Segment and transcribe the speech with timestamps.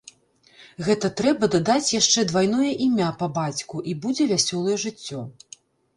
[0.87, 5.21] Гэта трэба дадаць яшчэ двайное імя па бацьку, і будзе вясёлае жыццё.